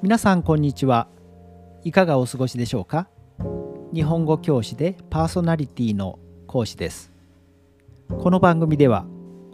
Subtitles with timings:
[0.00, 1.08] 皆さんこんにちは。
[1.82, 3.08] いかがお過ごしでしょうか？
[3.92, 7.10] 日本語教師でパーソナリティの講師です。
[8.08, 9.06] この番組では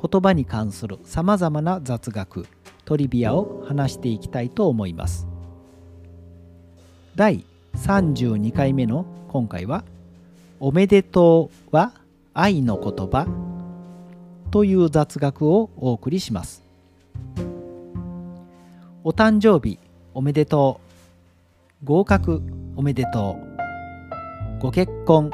[0.03, 2.47] 言葉に関するさまざまな雑学
[2.85, 5.27] トリビアを話していきたいと思います。
[7.17, 9.83] 第32回目の今回は
[10.61, 11.95] 「おめでとうは
[12.35, 13.27] 愛の言葉」
[14.53, 16.63] という雑学をお送りします。
[19.03, 19.79] お誕生日
[20.15, 20.81] おめでと
[21.83, 21.85] う。
[21.85, 22.41] 合格
[22.77, 23.37] おめでと
[24.59, 24.61] う。
[24.61, 25.33] ご結婚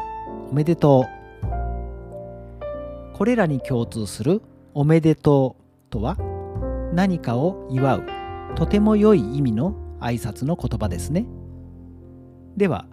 [0.51, 3.17] おめでとう。
[3.17, 4.41] これらに共通する
[4.73, 6.17] おめでとうとは
[6.95, 8.07] 何かを祝う。
[8.57, 11.27] とても良い意味の挨拶の言葉ですね。
[12.57, 12.87] では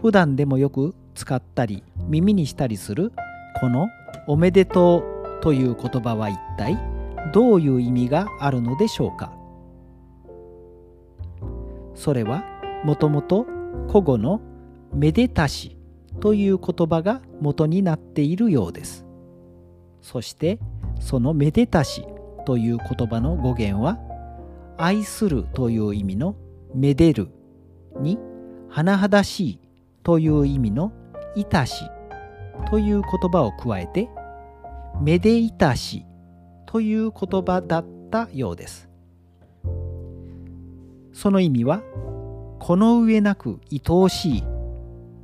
[0.00, 3.12] 普段でもよく使ったり耳にしたりする
[3.60, 3.88] この
[4.26, 5.04] おめでと
[5.38, 6.76] うという言葉は一体
[7.32, 9.32] どういう意味があるのでしょうか？
[12.02, 12.42] それは
[12.82, 13.46] もともと
[13.86, 14.40] 古語の
[14.92, 15.76] めでたし
[16.18, 19.06] という言葉が元になっているようです。
[20.00, 20.58] そして
[20.98, 22.04] そのめでたし
[22.44, 24.00] という言葉の語源は
[24.78, 26.34] 愛するという意味の
[26.74, 27.28] めでる
[28.00, 28.18] に
[28.68, 29.60] 甚だしい
[30.02, 30.90] という意味の
[31.36, 31.84] いたし
[32.68, 34.08] という言葉を加えて
[35.00, 36.04] めでいたし
[36.66, 38.91] という言葉だったようです。
[41.22, 41.82] その意味は
[42.58, 44.44] この上なく愛おしい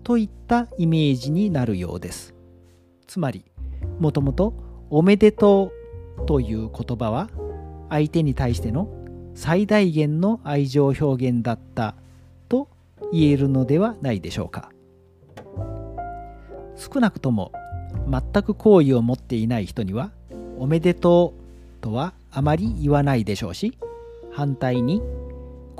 [0.05, 2.37] といったイメージになるようです。
[3.09, 3.45] つまり
[3.99, 4.55] もともと
[4.91, 5.73] おめでと
[6.23, 7.29] うという言葉は
[7.91, 8.89] 相手に対しての
[9.35, 11.97] 最大限の愛情表現だった
[12.49, 12.69] と
[13.13, 14.71] 言えるのではないでしょうか。
[16.77, 17.51] 少なくとも
[18.09, 20.13] 全く好意を持っていない人には
[20.61, 23.77] おめでとうとはあまり言わないでしょうし
[24.31, 25.03] 反対に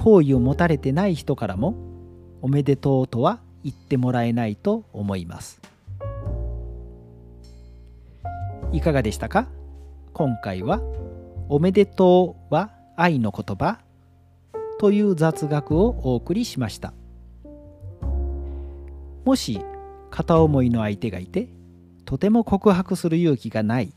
[0.01, 1.75] 好意を持たれてない人からも
[2.41, 5.61] おめでとうとは言ってもらえないと思います。
[8.71, 9.49] いかがでしたか？
[10.13, 10.81] 今回は
[11.49, 13.81] おめでとうは愛の言葉
[14.79, 16.93] という雑学をお送りしました。
[19.25, 19.61] もし
[20.11, 21.49] 片思いの相手がいて
[22.05, 23.93] とても告白する勇気がない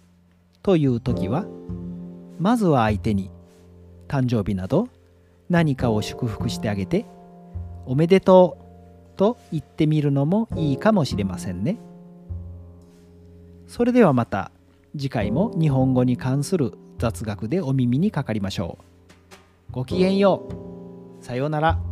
[0.64, 1.46] という時は
[2.40, 3.30] まずは相手に
[4.08, 4.90] 誕生日など
[5.52, 7.06] 何かを祝福してあげて
[7.86, 8.58] おめでと
[9.16, 11.78] うと言ってみるのもいいかもしれませんね。
[13.68, 14.52] それではまた
[14.94, 18.78] 次回も日本語に関する雑学でお耳にかかりましょ
[19.70, 19.72] う。
[19.74, 20.48] ごきげんよ
[21.20, 21.24] う。
[21.24, 21.91] さようなら。